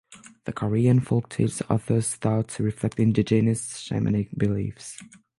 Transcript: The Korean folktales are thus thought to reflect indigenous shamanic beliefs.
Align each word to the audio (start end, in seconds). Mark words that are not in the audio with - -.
The 0.45 0.51
Korean 0.51 0.99
folktales 1.01 1.61
are 1.69 1.77
thus 1.85 2.15
thought 2.15 2.47
to 2.47 2.63
reflect 2.63 2.99
indigenous 2.99 3.73
shamanic 3.87 4.35
beliefs. 4.35 4.97